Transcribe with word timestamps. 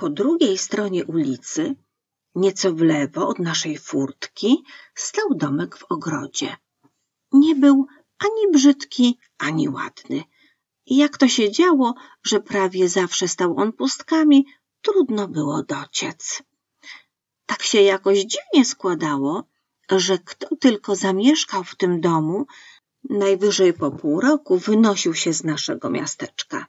Po 0.00 0.10
drugiej 0.10 0.58
stronie 0.58 1.04
ulicy, 1.04 1.74
nieco 2.34 2.72
w 2.72 2.80
lewo 2.80 3.28
od 3.28 3.38
naszej 3.38 3.78
furtki, 3.78 4.64
stał 4.94 5.34
domek 5.34 5.76
w 5.76 5.84
ogrodzie. 5.84 6.56
Nie 7.32 7.54
był 7.54 7.86
ani 8.18 8.52
brzydki, 8.52 9.18
ani 9.38 9.68
ładny. 9.68 10.24
Jak 10.86 11.18
to 11.18 11.28
się 11.28 11.50
działo, 11.50 11.94
że 12.22 12.40
prawie 12.40 12.88
zawsze 12.88 13.28
stał 13.28 13.56
on 13.58 13.72
pustkami, 13.72 14.46
trudno 14.82 15.28
było 15.28 15.62
dociec. 15.62 16.42
Tak 17.46 17.62
się 17.62 17.82
jakoś 17.82 18.18
dziwnie 18.18 18.64
składało, 18.64 19.44
że 19.90 20.18
kto 20.18 20.56
tylko 20.56 20.96
zamieszkał 20.96 21.64
w 21.64 21.76
tym 21.76 22.00
domu, 22.00 22.46
najwyżej 23.10 23.72
po 23.72 23.90
pół 23.90 24.20
roku 24.20 24.58
wynosił 24.58 25.14
się 25.14 25.32
z 25.32 25.44
naszego 25.44 25.90
miasteczka. 25.90 26.66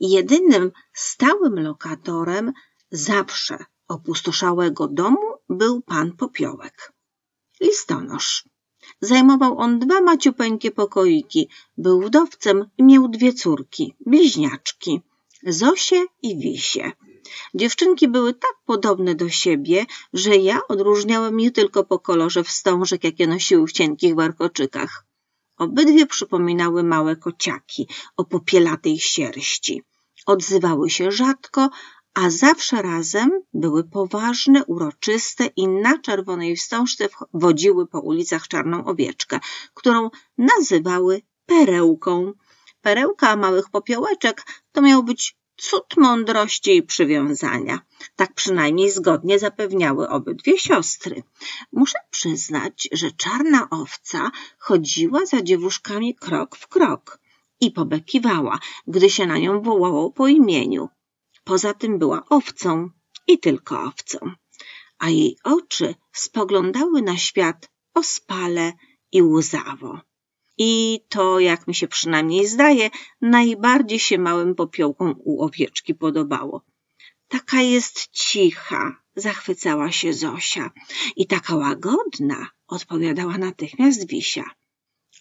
Jedynym 0.00 0.72
stałym 0.92 1.54
lokatorem 1.54 2.52
zawsze 2.90 3.64
opustoszałego 3.88 4.88
domu 4.88 5.26
był 5.48 5.82
pan 5.82 6.12
Popiołek. 6.12 6.92
Listonosz. 7.60 8.44
Zajmował 9.00 9.58
on 9.58 9.78
dwa 9.78 10.00
maciupeńkie 10.00 10.70
pokoiki, 10.70 11.48
był 11.78 12.02
wdowcem 12.02 12.70
miał 12.78 13.08
dwie 13.08 13.32
córki, 13.32 13.94
bliźniaczki, 14.06 15.00
Zosię 15.46 16.04
i 16.22 16.38
Wisię. 16.38 16.92
Dziewczynki 17.54 18.08
były 18.08 18.34
tak 18.34 18.54
podobne 18.66 19.14
do 19.14 19.28
siebie, 19.28 19.86
że 20.12 20.36
ja 20.36 20.60
odróżniałem 20.68 21.40
je 21.40 21.50
tylko 21.50 21.84
po 21.84 21.98
kolorze 21.98 22.44
wstążek, 22.44 23.04
jakie 23.04 23.26
nosiły 23.26 23.66
w 23.66 23.72
cienkich 23.72 24.14
warkoczykach. 24.14 25.06
Obydwie 25.56 26.06
przypominały 26.06 26.82
małe 26.82 27.16
kociaki 27.16 27.88
o 28.16 28.24
popielatej 28.24 28.98
sierści. 28.98 29.82
Odzywały 30.26 30.90
się 30.90 31.12
rzadko, 31.12 31.70
a 32.14 32.30
zawsze 32.30 32.82
razem 32.82 33.30
były 33.54 33.84
poważne, 33.84 34.64
uroczyste 34.64 35.46
i 35.46 35.68
na 35.68 35.98
czerwonej 35.98 36.56
wstążce 36.56 37.08
wodziły 37.34 37.86
po 37.86 38.00
ulicach 38.00 38.48
czarną 38.48 38.84
owieczkę, 38.84 39.40
którą 39.74 40.10
nazywały 40.38 41.22
perełką. 41.46 42.32
Perełka 42.80 43.36
małych 43.36 43.70
popiołeczek 43.70 44.46
to 44.72 44.82
miał 44.82 45.02
być 45.02 45.36
cud 45.56 45.96
mądrości 45.96 46.76
i 46.76 46.82
przywiązania. 46.82 47.80
Tak 48.16 48.34
przynajmniej 48.34 48.90
zgodnie 48.90 49.38
zapewniały 49.38 50.08
obydwie 50.08 50.58
siostry. 50.58 51.22
Muszę 51.72 51.98
przyznać, 52.10 52.88
że 52.92 53.10
czarna 53.10 53.70
owca 53.70 54.30
chodziła 54.58 55.26
za 55.26 55.42
dziewuszkami 55.42 56.14
krok 56.14 56.56
w 56.56 56.68
krok 56.68 57.18
i 57.60 57.70
pobekiwała, 57.70 58.58
gdy 58.86 59.10
się 59.10 59.26
na 59.26 59.38
nią 59.38 59.62
wołało 59.62 60.10
po 60.10 60.28
imieniu. 60.28 60.88
Poza 61.50 61.74
tym 61.74 61.98
była 61.98 62.24
owcą 62.28 62.90
i 63.26 63.38
tylko 63.38 63.82
owcą, 63.82 64.18
a 64.98 65.08
jej 65.08 65.36
oczy 65.44 65.94
spoglądały 66.12 67.02
na 67.02 67.16
świat 67.16 67.70
ospale 67.94 68.72
i 69.12 69.22
łzawo. 69.22 70.00
I 70.58 71.00
to, 71.08 71.40
jak 71.40 71.66
mi 71.68 71.74
się 71.74 71.88
przynajmniej 71.88 72.46
zdaje, 72.46 72.90
najbardziej 73.20 73.98
się 73.98 74.18
małym 74.18 74.54
popiołkom 74.54 75.14
u 75.18 75.42
owieczki 75.42 75.94
podobało. 75.94 76.64
Taka 77.28 77.60
jest 77.60 78.08
cicha, 78.08 79.02
zachwycała 79.16 79.92
się 79.92 80.12
Zosia. 80.12 80.70
I 81.16 81.26
taka 81.26 81.56
łagodna, 81.56 82.50
odpowiadała 82.66 83.38
natychmiast 83.38 84.06
Wisia. 84.06 84.44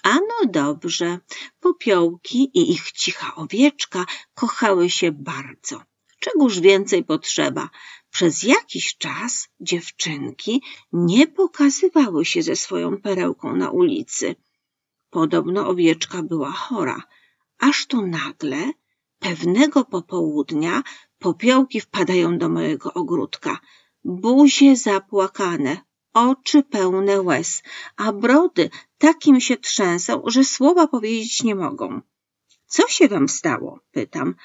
Ano 0.04 0.38
dobrze, 0.50 1.20
popiołki 1.60 2.52
i 2.54 2.72
ich 2.72 2.92
cicha 2.92 3.36
owieczka 3.36 4.06
kochały 4.34 4.90
się 4.90 5.12
bardzo. 5.12 5.90
Czegóż 6.20 6.60
więcej 6.60 7.04
potrzeba? 7.04 7.70
Przez 8.12 8.44
jakiś 8.44 8.98
czas 8.98 9.48
dziewczynki 9.60 10.64
nie 10.94 11.28
pokazywały 11.28 12.26
się 12.26 12.42
ze 12.42 12.56
swoją 12.56 13.02
perełką 13.02 13.56
na 13.56 13.70
ulicy. 13.70 14.36
Podobno 15.10 15.68
owieczka 15.68 16.24
była 16.24 16.52
chora, 16.52 17.04
aż 17.60 17.86
tu 17.86 18.08
nagle, 18.08 18.72
pewnego 19.20 19.86
popołudnia, 19.86 20.84
popiołki 21.20 21.82
wpadają 21.82 22.38
do 22.38 22.50
mojego 22.50 22.94
ogródka. 22.94 23.60
Buzie 24.04 24.76
zapłakane, 24.76 25.78
oczy 26.14 26.64
pełne 26.64 27.22
łez, 27.22 27.64
a 27.96 28.14
brody 28.14 28.70
takim 28.98 29.40
się 29.42 29.58
trzęsą, 29.58 30.24
że 30.26 30.44
słowa 30.44 30.88
powiedzieć 30.88 31.44
nie 31.44 31.56
mogą. 31.56 32.02
Co 32.68 32.88
się 32.88 33.08
wam 33.08 33.30
stało? 33.30 33.80
pytam. 33.92 34.36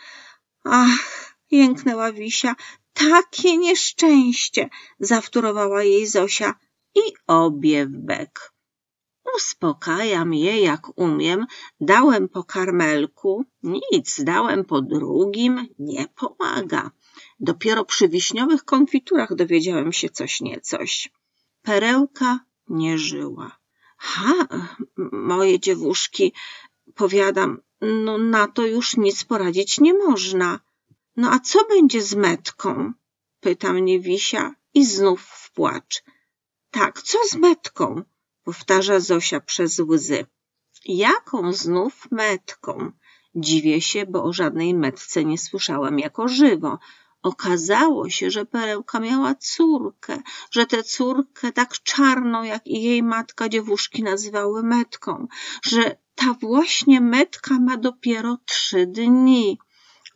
Ach, 0.65 1.34
jęknęła 1.57 2.13
Wisia, 2.13 2.57
takie 2.93 3.57
nieszczęście, 3.57 4.69
zawtórowała 5.01 5.83
jej 5.83 6.07
Zosia 6.07 6.55
i 6.95 7.01
obie 7.27 7.87
w 7.87 7.97
bek. 7.99 8.55
Uspokajam 9.37 10.35
je 10.35 10.61
jak 10.61 10.99
umiem, 10.99 11.47
dałem 11.81 12.29
po 12.29 12.45
karmelku, 12.45 13.45
nic, 13.63 14.25
dałem 14.25 14.65
po 14.65 14.83
drugim, 14.83 15.69
nie 15.79 16.07
pomaga. 16.09 16.91
Dopiero 17.41 17.85
przy 17.85 18.09
wiśniowych 18.09 18.65
konfiturach 18.65 19.35
dowiedziałem 19.35 19.93
się 19.93 20.09
coś 20.11 20.41
niecoś. 20.41 21.13
Perełka 21.63 22.41
nie 22.69 22.99
żyła. 22.99 23.59
Ha, 23.97 24.35
moje 25.13 25.61
dziewuszki, 25.61 26.33
powiadam, 26.95 27.61
no 27.81 28.19
na 28.19 28.47
to 28.47 28.67
już 28.67 28.97
nic 28.97 29.25
poradzić 29.25 29.81
nie 29.81 29.95
można. 29.95 30.61
No 31.17 31.31
a 31.31 31.39
co 31.39 31.65
będzie 31.65 32.03
z 32.03 32.15
metką? 32.15 32.93
Pyta 33.41 33.73
mnie 33.73 34.01
Wisia 34.01 34.55
i 34.75 34.85
znów 34.85 35.23
w 35.23 35.53
płacz. 35.53 36.03
Tak, 36.71 37.03
co 37.03 37.19
z 37.31 37.35
metką? 37.35 38.03
powtarza 38.45 39.01
Zosia 39.01 39.41
przez 39.41 39.79
łzy. 39.79 40.27
Jaką 40.85 41.53
znów 41.53 42.09
metką? 42.11 42.93
Dziwię 43.35 43.81
się, 43.81 44.07
bo 44.07 44.25
o 44.25 44.33
żadnej 44.33 44.75
metce 44.75 45.25
nie 45.25 45.39
słyszałam 45.39 45.99
jako 45.99 46.29
żywo. 46.29 46.79
Okazało 47.23 48.11
się, 48.11 48.31
że 48.31 48.47
Perełka 48.47 49.01
miała 49.01 49.35
córkę, 49.35 50.23
że 50.51 50.67
tę 50.67 50.83
córkę 50.83 51.53
tak 51.53 51.83
czarną, 51.83 52.43
jak 52.43 52.67
i 52.67 52.83
jej 52.83 53.03
matka 53.03 53.49
dziewuszki 53.49 54.03
nazywały 54.03 54.63
metką, 54.63 55.27
że 55.63 55.97
ta 56.15 56.35
właśnie 56.41 57.01
metka 57.01 57.59
ma 57.61 57.77
dopiero 57.77 58.39
trzy 58.47 58.87
dni. 58.87 59.59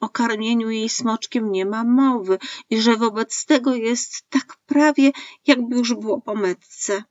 O 0.00 0.08
karmieniu 0.08 0.70
jej 0.70 0.88
smoczkiem 0.88 1.52
nie 1.52 1.66
ma 1.66 1.84
mowy 1.84 2.38
i 2.70 2.80
że 2.80 2.96
wobec 2.96 3.44
tego 3.44 3.74
jest 3.74 4.24
tak 4.28 4.56
prawie, 4.66 5.12
jakby 5.46 5.76
już 5.76 5.94
było 5.94 6.20
po 6.20 6.34
metce. 6.34 7.04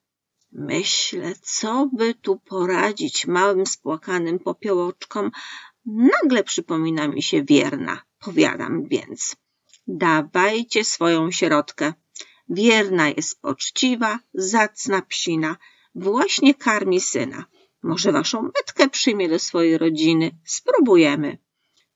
Myślę, 0.51 1.33
co 1.41 1.89
by 1.93 2.13
tu 2.13 2.39
poradzić 2.39 3.27
małym 3.27 3.65
spłakanym 3.65 4.39
popiołoczkom. 4.39 5.31
Nagle 5.85 6.43
przypomina 6.43 7.07
mi 7.07 7.23
się 7.23 7.43
wierna. 7.43 8.01
Powiadam 8.19 8.83
więc. 8.83 9.35
Dawajcie 9.87 10.83
swoją 10.83 11.31
środkę. 11.31 11.93
Wierna 12.49 13.09
jest 13.09 13.41
poczciwa, 13.41 14.19
zacna 14.33 15.01
psina. 15.01 15.57
Właśnie 15.95 16.53
karmi 16.53 17.01
syna. 17.01 17.45
Może 17.83 18.11
waszą 18.11 18.41
metkę 18.41 18.89
przyjmie 18.89 19.29
do 19.29 19.39
swojej 19.39 19.77
rodziny. 19.77 20.31
Spróbujemy. 20.45 21.37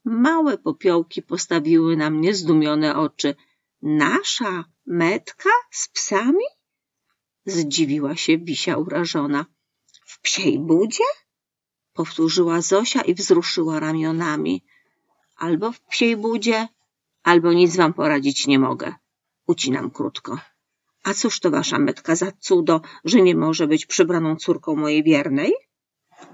Małe 0.06 0.58
popiołki 0.58 1.22
postawiły 1.22 1.98
na 1.98 2.10
mnie 2.10 2.36
zdumione 2.36 2.96
oczy. 2.96 3.36
Nasza 3.82 4.66
metka 4.86 5.50
z 5.72 5.88
psami? 5.88 6.46
Zdziwiła 7.46 8.16
się 8.16 8.38
Wisia 8.38 8.78
urażona. 8.78 9.46
W 10.06 10.22
psiej 10.22 10.60
budzie? 10.60 11.04
Powtórzyła 11.94 12.62
Zosia 12.62 13.02
i 13.02 13.14
wzruszyła 13.14 13.80
ramionami. 13.80 14.64
Albo 15.38 15.72
w 15.72 15.82
psiej 15.82 16.18
budzie, 16.18 16.68
albo 17.24 17.54
nic 17.54 17.76
wam 17.76 17.94
poradzić 17.94 18.48
nie 18.48 18.60
mogę. 18.60 18.96
Ucinam 19.48 19.92
krótko. 19.92 20.40
A 21.04 21.14
cóż 21.14 21.40
to 21.40 21.52
wasza 21.52 21.80
metka 21.80 22.16
za 22.16 22.32
cudo, 22.32 22.82
że 23.06 23.22
nie 23.22 23.36
może 23.36 23.68
być 23.68 23.86
przybraną 23.86 24.36
córką 24.36 24.76
mojej 24.76 25.04
wiernej? 25.04 25.54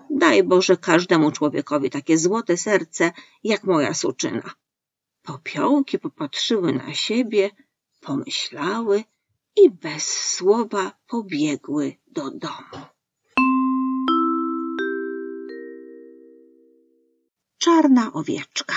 Daj 0.09 0.43
Boże 0.43 0.77
każdemu 0.77 1.31
człowiekowi 1.31 1.89
takie 1.89 2.17
złote 2.17 2.57
serce, 2.57 3.11
jak 3.43 3.63
moja 3.63 3.93
suczyna. 3.93 4.51
Popiołki 5.23 5.99
popatrzyły 5.99 6.73
na 6.73 6.93
siebie, 6.93 7.49
pomyślały 8.01 9.03
i 9.55 9.69
bez 9.69 10.03
słowa 10.35 10.91
pobiegły 11.07 11.95
do 12.07 12.31
domu. 12.31 12.85
Czarna 17.57 18.13
owieczka 18.13 18.75